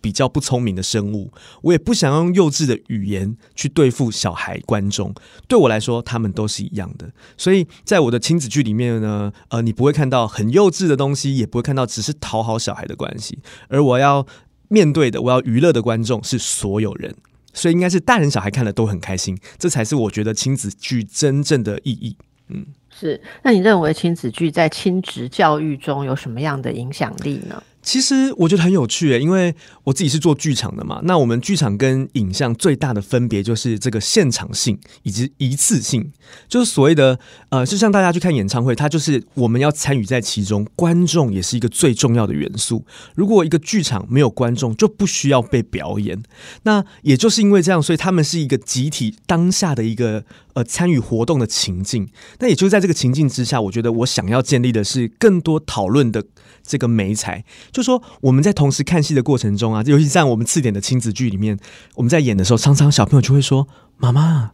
[0.00, 5.14] 比较不聪明的生物，我也不想用幼稚的语言去对付小孩观众。
[5.46, 7.10] 对我来说，他们都是一样的。
[7.36, 13.40] 所以在我的亲子剧里面呢，呃，你不会看到很幼稚的东西，也不会看到只是讨好小孩的关系。
[13.68, 14.26] 而我要
[14.68, 17.14] 面对的，我要娱乐的观众是所有人。
[17.58, 22.16] 所以应该是大人小孩看了都很开心，这才是我觉得亲子剧真正的意义。
[22.48, 23.20] 嗯，是。
[23.42, 27.62] 那你认为亲子剧在亲子教育中有什么样的影响力呢？
[27.88, 31.00] 其实我觉得很有趣诶，因为我自己是做剧场的嘛。
[31.04, 36.12] 那我们剧场跟影像最大的分别就是这个现场性以及一次性，
[36.50, 42.84] 就是所谓的呃，就像大家去看演唱会，它就是我们要参与在其中，观众也是一个最重要的元素。
[43.14, 46.22] 如果一个剧场没有观众，就不需要被表演。
[46.64, 50.22] 那也就是因为这样，所以他们是一个集体当下的一个
[50.52, 52.06] 呃参与活动的情境。
[52.40, 56.22] 那也就是在这个情境之下，我觉得我想要建立的是更多讨论的。
[56.68, 61.58] 这个美彩，就说我们在同时看戏的过程中啊，尤其在我们次点的亲子剧里面，
[61.94, 64.52] 我们在演的时候，常常小朋友就会说：“妈妈，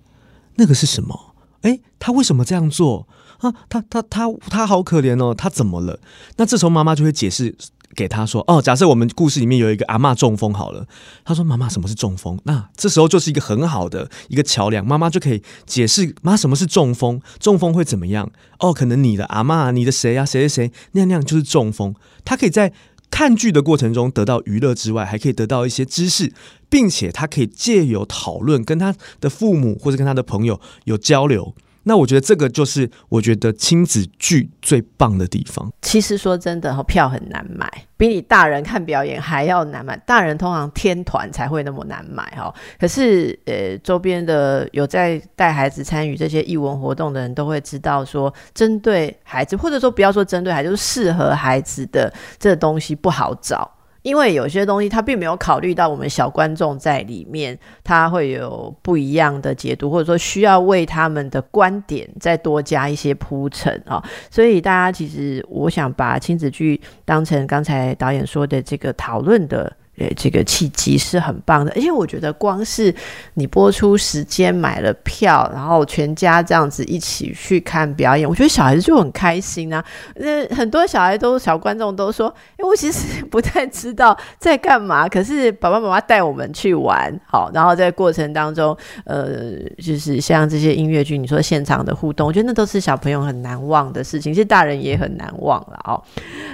[0.55, 1.35] 那个是什么？
[1.62, 3.53] 哎，他为什么这样做啊？
[3.68, 5.98] 他他他他好可怜哦，他怎么了？”
[6.38, 7.57] 那这时候妈妈就会解释。
[7.94, 10.87] 给他说哦，假设我们故事里面有一个阿妈中风好了，
[11.24, 12.38] 他说妈妈什么是中风？
[12.44, 18.30] 那这时候就是一个很好的一个桥梁，妈妈就可以解释妈什么是中风，中风会怎么样？
[18.59, 21.94] 哦，可能你的阿妈、你的谁啊，谁谁谁那样那样就是中风。
[22.24, 22.72] 他可以在
[23.11, 26.33] 看剧的过程中得到娱乐之外，还可以得到一些知识，
[26.68, 31.54] 并且他可以借由讨论跟他的父母或者跟他的朋友有交流。
[31.85, 35.70] 那我觉得这个就是我觉得亲子剧最棒的地方。
[35.83, 39.97] 其实说真的，票很难买，比你大人看表演还要难买。
[39.99, 42.53] 大人通常天团才会那么难买哈。
[42.79, 53.70] 可是呃，周边的有在带孩子参与这些艺文活动的人都会知道，说针对孩子，或者说不要说针对孩子，就是适合孩子的这东西不好找。
[54.05, 64.05] 因为有些东西他并没有考虑到我们小观众在里面，他会有不一样的解读，或者说需要为他们的观点再多加一些铺陈啊。
[64.31, 71.72] 所以大家其实，我想把亲子剧当成刚才导演说的这个讨论的呃这个契机是很棒的。
[71.74, 72.94] 而且我觉得光是
[73.35, 79.85] 你播出时间买了票，然后全家这样子一起去看表演，我觉得小孩子就很开心啊。
[80.16, 89.52] 那很多小孩都小观众都说，哎，我其实不太知道在干嘛，可是爸爸妈妈带我们去玩，好，然后在过程当中，呃，
[89.83, 96.02] 就是像这些音乐剧，你说现场的互动，我觉得那都是小朋友很难忘的事情，其实大人也很难忘了哦。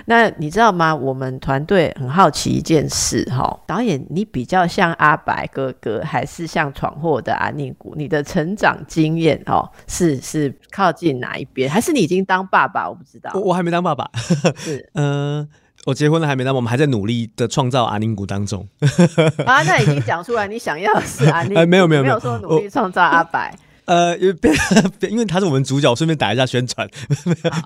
[0.07, 0.95] 那你知道吗？
[0.95, 7.95] 我们团队很好奇一件事哈，导演，你比较像阿白哥哥，还是像闯祸的阿宁古？
[7.97, 11.71] 你的成长经验哦，是是靠近哪一边？
[11.71, 12.89] 还是你已经当爸爸？
[12.89, 14.11] 我不知道，我我还没当爸爸，
[14.57, 15.49] 是嗯。
[15.87, 18.69] 我结婚了还没当，我们还在努力的创造阿宁谷当中。
[19.47, 23.57] 啊，那已经讲出来，你想要的是阿宁，没有没有没有说努力创造阿白。
[23.91, 24.37] 呃，因为
[25.11, 26.89] 因为他是我们主角，顺便打一下宣传，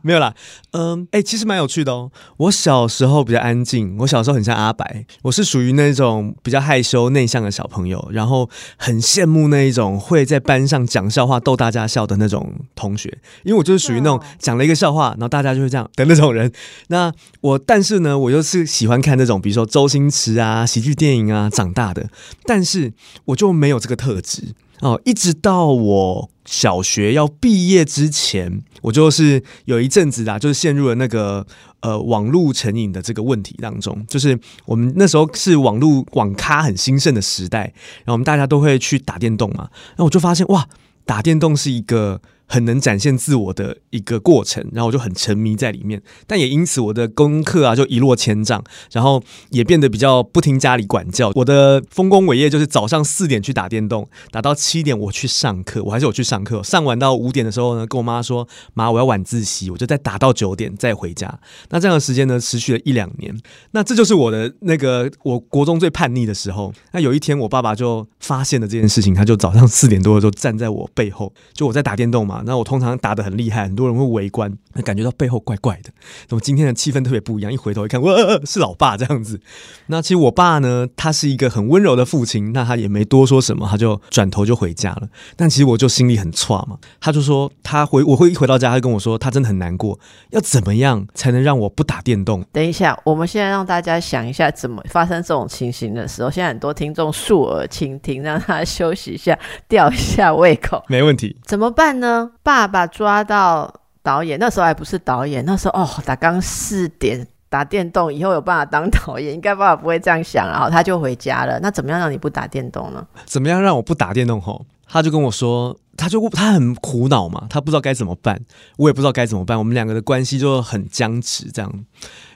[0.02, 0.34] 没有啦。
[0.70, 2.10] 嗯，哎，其实蛮有趣的哦。
[2.38, 16.50] 我小时候比较安静，我小时候很像阿白，我是属于那种比较害羞内向的小朋友，然后很羡慕那一种会在班上讲笑话逗大家笑的那种同学，因为我就是属于那种讲了一个笑话，然后大家就会这样的那种人。
[16.88, 22.08] 那我，但是呢，我又是喜欢看那种比如说周星驰啊、喜剧电影啊长大的，
[22.46, 22.94] 但是
[23.26, 24.54] 我就没有这个特质。
[24.84, 31.46] 哦，一直到我小学要毕业之前，我就是有一阵子啊，就是陷入了那个
[31.80, 34.04] 呃网络成瘾的这个问题当中。
[34.06, 37.72] 就是我们那时候是网络网咖很兴盛的时代，
[38.04, 40.68] 然后我们大家都会去打电动嘛，那我就发现哇，
[41.06, 42.20] 打电动是一个。
[42.46, 51.32] 很能展现自我的一个过程，然后我就很沉迷在里面，但也因此我的功课啊就一落千丈，然后也变得比较不听家里管教。
[51.34, 61.40] 我的丰功伟业就是早上四点去打电动，打到七点我去上课，我还是有去上课，上完到五点的时候呢，跟我妈说妈我要晚自习，我就再打到九点再回家。
[61.70, 63.34] 那这样的时间呢持续了一两年，
[63.70, 66.72] 那这就是我的那个我国中最叛逆的时候。
[66.92, 72.33] 那有一天我爸爸就发现了这件事情，他就早上四点多的时候站在我背后，就我在打电动嘛。
[72.44, 74.52] 那我通常打的很厉害，很多人会围观，
[74.84, 75.90] 感觉到背后怪怪的。
[76.28, 78.12] 那么今天的气氛特别不一样，一回头一看，哇，
[78.44, 79.40] 是老爸这样子。
[79.86, 85.08] 那其实我爸呢，他是一个很温柔的父亲，那他也没多说什么，他就转头就回家了。
[85.36, 89.98] 但其实我就心里很差嘛，他就说他回我会一回到家，他跟我说他真的很难过，
[90.30, 92.44] 要怎么样才能让我不打电动？
[92.52, 101.36] 等一下，我们现在让大家想一下，怎么发生这种情形的时候，现在很多听众竖耳倾听，让他休息一下，吊一下胃口，没问题。
[101.44, 102.23] 怎么办呢？
[102.42, 111.58] 爸爸抓到导演，那时候还不是导演，那时候哦，打刚四点打电动，以后有办法当导演，应该爸爸不会这样想，然后他就回家了。
[111.60, 113.06] 那怎么样让你不打电动呢？
[113.24, 114.40] 怎么样让我不打电动？
[114.40, 118.40] 吼，他就跟我说，他就他很苦恼嘛，他不知道该怎么办，
[118.76, 121.50] 我也不知道该怎么办，我们两个的关系就很僵持。
[121.52, 121.72] 这样，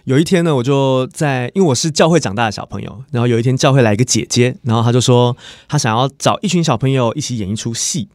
[0.05, 8.09] 有一天呢，我就在，因为我是教会长大的小朋友，然后有一天教会来一个姐姐，然后他就说他想要找一群小朋友一起演一出戏。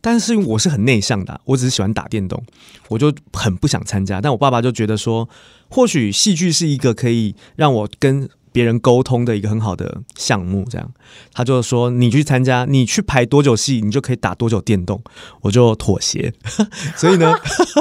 [0.00, 2.42] 但是我是很内向的，我只是喜欢打电动，
[2.88, 4.20] 我就很不想参加。
[4.20, 5.28] 但我爸爸就觉得说，
[5.68, 10.92] 或许戏剧是一个可以让我跟别人沟通的一个很好的项目，这样
[11.32, 15.00] 他就说你去参加，你去排多久戏，你就可以打多久电动。
[15.42, 16.32] 我就妥协，
[16.96, 17.32] 所以呢，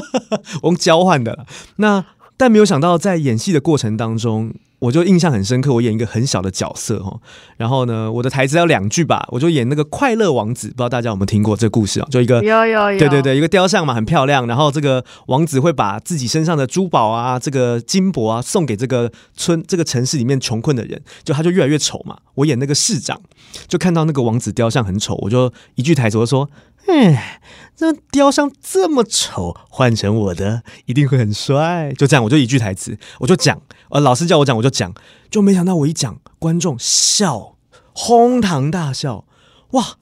[0.61, 1.45] 我们交换的。
[1.77, 2.05] 那
[2.39, 4.53] 但没有想到，在演戏的过程当中。
[4.79, 7.19] 我就印象很深刻，我演一个很小的角色哈，
[7.57, 12.07] 然后呢，我的台词要两句吧，我就演那个快乐王子，不知道大家有没有听过这个故事啊？
[12.09, 22.17] 就一个有有有，对对对，一个雕像嘛，很漂亮，然后这个王子会把自己身上的珠宝啊，这个金箔啊，送给这个村这个城市里面穷困的人，就他就越来越丑嘛。
[22.35, 23.19] 我演那个市长，
[23.67, 26.49] 就看到那个王子雕像很丑，我就一句台词我说。
[26.87, 27.41] 哎，
[27.75, 31.93] 这雕像这么丑，换成我的一定会很帅。
[31.97, 34.93] 就这样，我就一句台词，我就讲，呃，老师叫我讲，我就讲，
[35.29, 37.55] 就没想到我一讲，观众笑，
[37.93, 39.25] 哄堂大笑。
[39.71, 39.97] 哇，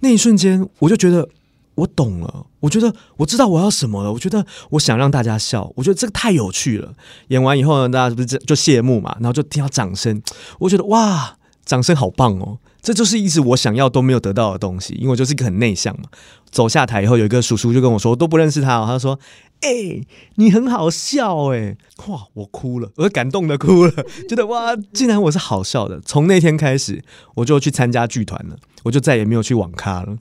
[0.00, 1.28] 那一瞬间，我就觉得
[1.76, 4.12] 我懂了，我觉得我知道我要什么了。
[4.12, 6.92] 我觉得我想让大家笑，我觉得这个太有趣了。
[7.28, 10.20] 演完以后呢，大家不是就谢幕嘛，然后就听到掌声，
[10.58, 12.58] 我觉得哇，掌声好棒哦。
[12.82, 16.08] 这就是一直我想要都没有得到的东西，因为我就是一个很内向嘛。
[16.50, 19.18] 走下台以后，有一个叔叔就跟我说，我都不认识他，他说
[19.62, 21.76] ：“哎，你很好笑哎！”
[22.08, 23.92] 哇，我哭了，我感动的哭了，
[24.28, 26.00] 觉得哇，竟然我是好笑的。
[26.04, 27.02] 从那天开始，
[27.36, 30.18] 我就去参加剧团了，我就再也没有去网咖了。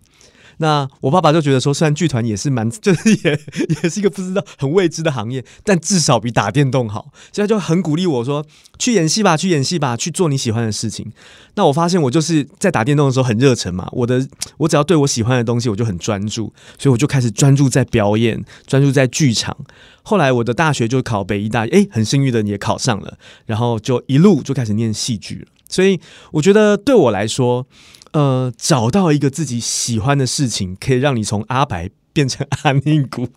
[0.62, 3.40] 那我爸爸就觉得说，虽然剧团也是蛮， 就是也
[3.82, 8.46] 也是一个不知道很未知的行业，但至少比打电动好，所以他就很鼓励我说，
[8.78, 11.12] 去演戏吧，去演戏吧，去做你喜欢的事情。
[11.56, 14.26] 那我发现我就是在打电动的时候很热忱嘛，我的
[14.58, 19.58] 我只要对我喜欢的东西，我就很专注，所以我就开始专注在表演，专注在剧场。
[20.04, 25.48] 后来我的大学就考北医大，哎，很幸运的也考上了，然后就一路就开始念戏剧了。
[25.68, 26.00] 所以
[26.32, 27.66] 我觉得对我来说，
[28.14, 33.28] 呃，找到一个自己喜欢的事情，可以让你从阿白变成阿宁古。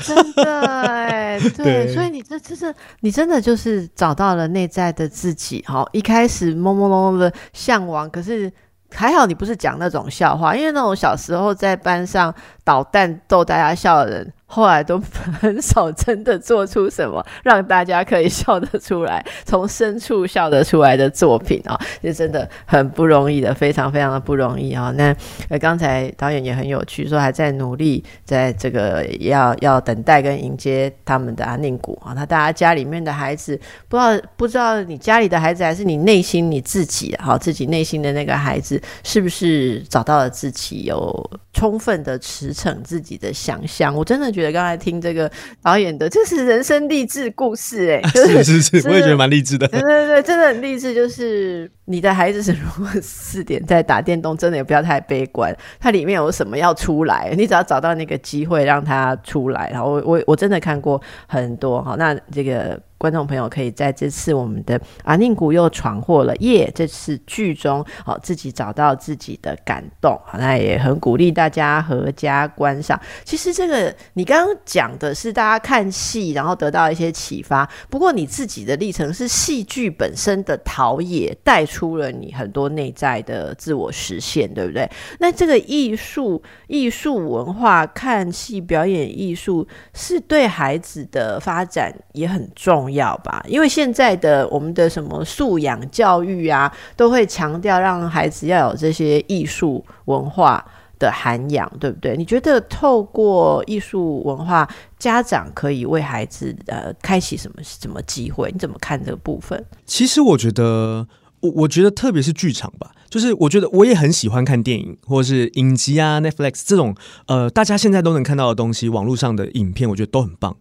[0.00, 5.62] 真的哎，对，所以你这这是你真的就是找到了内在的自己。
[5.66, 8.52] 好，一开始懵懵懵懵的向往，可是
[8.90, 14.32] 还好你不是讲那种笑话，因为那种小时候在班上捣蛋逗大家笑的人。
[14.46, 15.02] 后来都
[15.40, 24.94] 很少真的做出什么让大家可以笑得出来、从深处笑得出来的作品啊， 就真的很不容易的，非常非常的不容易啊。
[24.96, 25.12] 那，
[25.58, 32.12] 刚才导演也很有趣，说还在努力，在这个要要等待跟迎接他们的安宁谷啊。
[32.14, 33.58] 那大家家里面的孩子，
[33.88, 43.94] 不知道不知道你家里的孩子，还是你内心你自己啊，自己内心的那个孩子，是不是找到了自己，有充分的持骋自己的想象？
[43.94, 44.54] 我真的觉得。
[44.54, 45.28] 刚才听这个
[45.60, 49.66] 导演的，这是人生励志故事， 哎，是是是，我也觉得蛮励志的。
[49.66, 50.94] 对对对，真的很励志。
[50.94, 55.52] 就是你的孩子是如果四点在打电动，真的也不要太悲观。
[55.80, 59.68] 它里面有什么要出来，你只要找到那个机会让他出来。
[59.72, 62.80] 然后我我我真的看过很多哈，那这个。
[63.04, 66.72] 观众朋友可以在这次我们的阿宁谷又闯祸了耶！
[66.74, 72.98] 这次剧中哦，自己找到自己的感动，那也很鼓励大家合家观赏。
[73.22, 77.68] 其实这个你刚刚讲的是大家看戏，然后得到一些启发。
[77.90, 84.90] 不过你自己的历程是戏剧本身的陶冶，带出了你很多内在的自我实现，对不对？
[85.18, 92.93] 那这个艺术、艺术文化、看戏表演艺术，是对孩子的发展也很重。
[92.94, 100.64] 要吧，因为现在的我们的什么素养教育啊，都会强调让孩子要有这些艺术文化
[100.98, 102.16] 的涵养，对不对？
[102.16, 104.66] 你觉得透过艺术文化，
[104.98, 108.50] 家长可以为孩子呃开启什么什么机会？
[108.52, 109.62] 你怎么看这个部分？
[109.84, 111.06] 其实我觉得，
[111.40, 112.92] 我我觉得特别是剧场吧。
[113.14, 116.96] 就是我觉得我也很喜欢看电影或者是影集啊，Netflix 这种
[117.26, 120.56] 呃，大家现在都能看到的东西，网络上的影片，我觉得都很棒。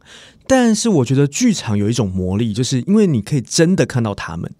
[0.45, 4.51] 但是我觉得剧场有一种魔力，就是因为你可以真的看到他们，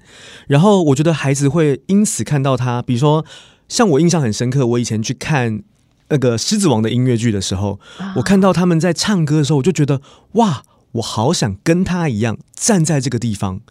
[0.48, 2.82] 然后我觉得孩子会因此看到他。
[2.82, 3.24] 比如说，
[3.70, 5.62] 像我印象很深刻，我以前去看
[6.10, 7.80] 那个《狮子王》的音乐剧的时候，
[8.16, 10.64] 我看到他们在唱歌的时候，我就觉得哇，
[10.94, 13.62] 我好想跟他一样站在这个地方。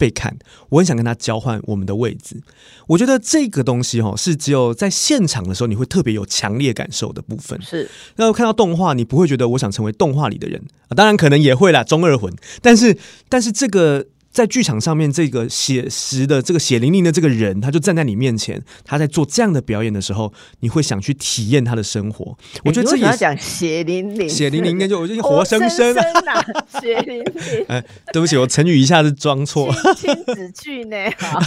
[0.00, 0.34] 被看，
[0.70, 2.40] 我很想跟他交换我们的位置。
[2.86, 7.60] 我觉得这个东西哈，是只有在现场的时候你会特别有强烈感受的部分。
[7.60, 7.86] 是，
[8.16, 12.34] 然后看到动画，你不会觉得我想成为动画里的人啊，当然可能也会啦，中二魂。
[12.62, 12.96] 但是，
[13.28, 14.06] 但是这个。
[14.32, 22.38] 在剧场上面，这个写实的、这个血淋淋的这个人，他就站在你面前，他在做这样的表演的时候，你会想去体验他的生活。
[22.64, 27.64] 我觉得这也讲血淋淋，血淋淋应该就我就活生生啊，血淋淋。
[27.68, 29.68] 哎，对不起，我成语一下子装错。
[29.96, 30.96] 亲子剧呢？
[31.18, 31.40] 好，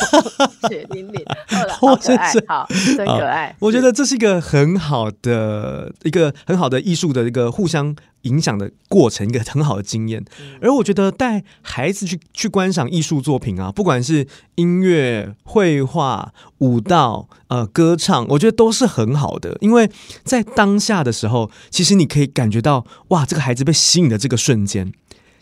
[0.67, 1.25] 血淋淋，
[1.79, 2.67] 好可爱，好，
[2.97, 3.55] 真可爱。
[3.59, 7.95] 我觉得这是一个很好的、一个很好的艺术的一个互相。
[8.24, 10.24] 影响的过程，一个很好的经验。
[10.61, 19.57] 而我觉得带孩子去去观赏艺术作品啊，不管是音乐、绘画、舞蹈、呃歌唱，我觉得都是很好的。
[19.61, 19.89] 因为
[20.24, 24.91] 在当下的时候，其实你可以感觉到，哇，这个孩子被吸引的这个瞬间。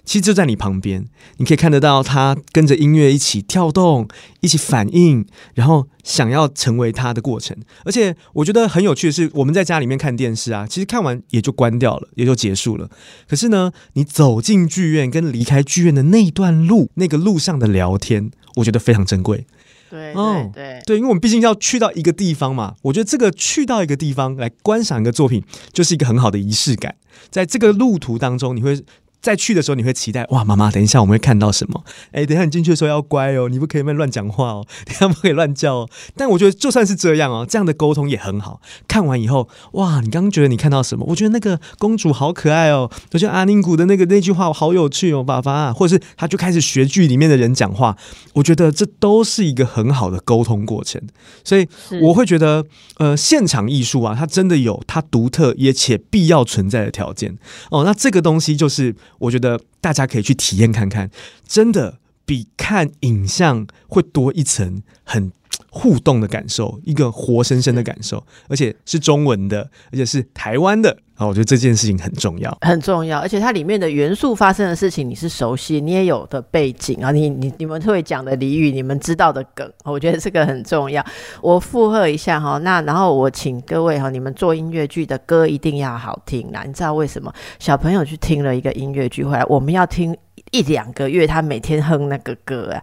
[0.03, 1.05] 其实就在你旁边，
[1.37, 4.07] 你可以看得到他跟着音乐一起跳动，
[4.39, 7.55] 一起反应，然后想要成为他的过程。
[7.85, 12.89] 而且我觉得很有趣的是，我们在家里面看电视啊，其实看完也就关掉了，也就结束了。
[13.29, 19.45] 可是呢，你走进剧院跟离开剧院的那一段路，那个路上的聊天，我觉得非常珍贵。
[19.91, 26.95] 对，哦，对，对，因为我们毕竟要去到一个地方嘛，我觉得这个去到一个地方来观赏一个作品，就是一个很好的仪式感。
[27.29, 28.83] 在这个路途当中，你会。
[29.21, 31.83] 在去的时候，你会期待哇，妈妈，等一下我们会看到什么？
[32.11, 35.89] 哎，等一下你进去的时候要乖哦，你不可以乱讲话哦， 等下不可以乱叫哦。
[36.15, 38.59] 但我觉得就算是这样哦，这样的沟通也很好。
[38.87, 41.05] 看完以后，哇，你刚刚觉得你看到什么？
[41.07, 47.95] 我觉得那个公主好可爱哦，我觉得阿宁古的那个那句话我好有趣哦，爸爸，或者是他就开始学剧里面的人讲话。
[48.33, 50.99] 我觉得这都是一个很好的沟通过程。
[51.43, 51.67] 所以
[52.01, 52.65] 我会觉得，
[52.97, 57.37] 呃，现场艺术啊，它真的有它独特也且必要存在的条件
[57.69, 57.83] 哦。
[57.83, 58.95] 那这个东西就是。
[59.21, 61.09] 我觉得大家可以去体验看看，
[61.47, 65.31] 真的比看影像会多一层很
[65.69, 70.97] 互动的感受，一个活生生的感受，而且是中文的，而且是台湾的。
[71.21, 81.05] 啊，我觉得这件事情很重要，很重要，而且它里面的元素发生的事情你是熟悉，你也有的背景啊，你你你们会讲的俚语，你们知道的梗，我觉得这个很重要。
[81.43, 87.31] 我附和一下哈，那然后我请各位哈，你们做音乐剧的歌一定要好听啦，你知道为什么？
[87.59, 90.17] 小朋友去听了一个音乐剧回来，我们要听
[90.49, 92.81] 一两个月，他每天哼那个歌啊。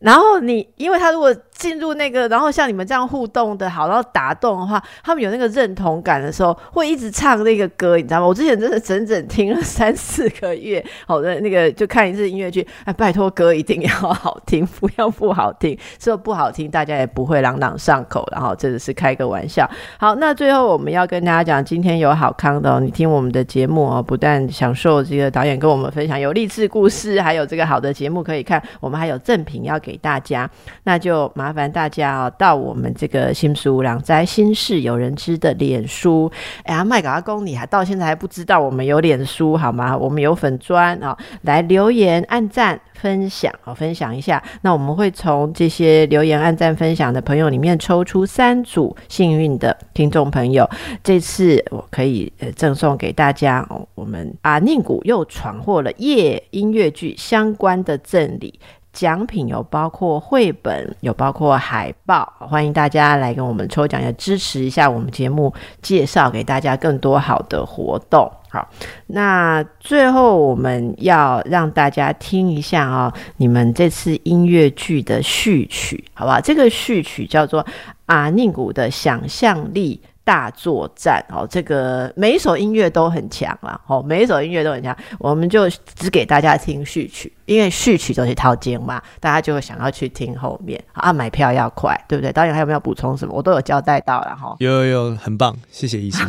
[0.00, 8.26] 然后你，因为他如果进入那个，然后像你们这样互动的好，然后打动的话，他们有那个认同感的时候，会一直唱那个歌，你知道吗？
[8.26, 19.66] 我之前真的整整听了三四个月，好的那个就看一次音乐剧，哎，拜托歌一定要好听，不要不好听，说不好听大家也不会朗朗上口，然后真的是开个玩笑。
[19.96, 30.50] 好，那最后我们要跟大家讲，今天有好康的哦，你听我们的节目哦，不但享受这个导演跟我们分享有励志故事，还有这个好的节目可以看，我们还有赠品要给大家，
[30.84, 36.32] 那就麻烦大家哦，到我们这个新书《两灾心事有人知》的脸书。
[36.62, 39.94] 哎呀，麦搞阿公，你还到现在还不知道我们有脸书好吗？
[39.94, 44.42] 我们有粉砖啊，来留言、按赞、分享哦，分享一下。
[44.62, 50.68] 那我们会从这些留言、按赞、分享的朋友里面抽出三组幸运的听众朋友。
[51.02, 58.58] 这次我可以呃赠送给大家哦，我们阿宁谷又闯祸了夜音乐剧相关的赠礼。
[58.94, 68.30] 奖品有包括绘本，有包括海报，欢迎大家来跟我们抽奖，也支持一下我们节目，介绍给大家更多好的活动。
[68.48, 68.66] 好，
[69.08, 76.40] 那最后我们要让大家听一下啊，你们这次音乐剧的序曲，好不好？
[76.40, 77.66] 这个序曲叫做
[78.06, 80.00] 阿宁古的想象力。
[80.24, 92.32] 大作战哦，这个每一首音乐都很强啦，哦，每一首音乐都很强，我们就只给大家听序曲，因为序曲都是套间嘛，大家就会想要去听后面啊，买票要快，对不对？
[92.32, 93.34] 导演还有没有补充什么？
[93.34, 94.56] 我都有交代到了哈。
[94.60, 96.26] 有有有，很棒，谢谢医生。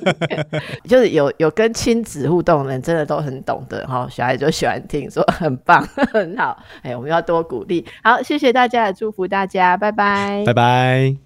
[0.86, 7.84] 就是有有跟亲子互动的人，真的都很懂得哈，小孩就喜欢听，说很棒， 很好，哎，我们要多鼓励。
[8.02, 11.25] 好，谢谢大家，祝福大家，拜拜，拜拜。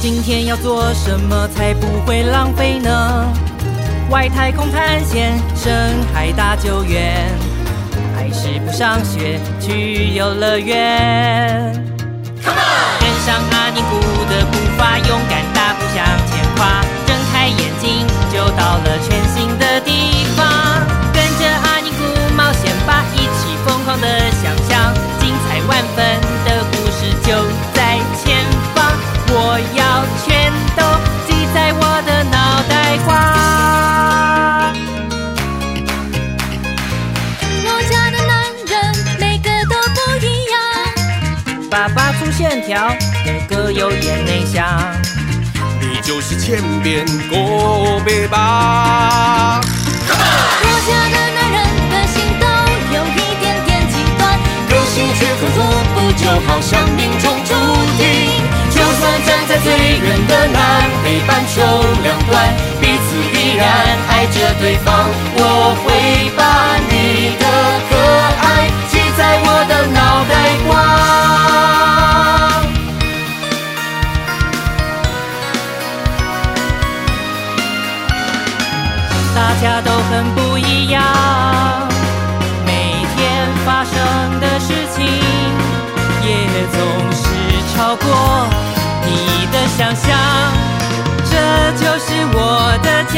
[0.00, 3.30] 今天要做什么才不会浪费呢？
[4.08, 7.30] 外太空探险，深海大救援，
[8.16, 11.70] 还是不上学去游乐园
[12.42, 12.98] ？Come on！
[12.98, 19.39] 跟上阿尼古的步伐，勇敢大步向前跨，睁开眼睛就到了全新
[42.70, 42.94] 粗线条，
[43.24, 44.64] 哥哥有点内向。
[45.80, 49.60] 你就是千变过别吧。
[50.06, 51.58] 我家的男人
[51.90, 52.46] 个性都
[52.94, 55.58] 有一点点极端，个性却很互
[55.94, 57.50] 补，就好像命中注
[57.98, 58.04] 定。
[58.70, 61.60] 就算站在最远的南北半球
[62.04, 63.66] 两端，彼此依然
[64.08, 65.10] 爱着对方。
[65.34, 67.44] 我会把你的
[67.90, 67.92] 可
[68.46, 70.32] 爱记在我的脑袋
[70.68, 71.09] 瓜。
[80.10, 81.00] 很不一样，
[82.66, 82.72] 每
[83.14, 83.94] 天发生
[84.40, 85.06] 的事情
[86.26, 86.28] 也
[86.72, 86.78] 总
[87.12, 87.22] 是
[87.72, 88.04] 超过。
[89.06, 90.08] 你的想象，
[91.30, 91.32] 这
[91.78, 93.16] 就是我的家。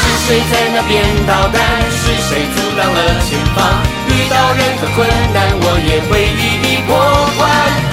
[0.00, 0.92] 是谁在那边
[1.26, 1.56] 捣蛋？
[1.90, 3.56] 是谁阻挡了前方？
[4.08, 6.92] 遇到任何困难，我也会一一过
[7.38, 7.87] 关。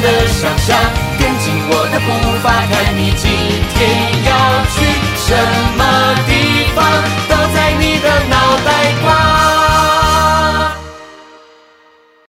[0.00, 0.76] 的想象
[1.18, 2.08] 跟紧我的步
[2.42, 3.30] 伐看你今
[3.74, 3.80] 天
[4.24, 4.76] 要去
[5.16, 5.34] 什
[5.76, 7.35] 么地方。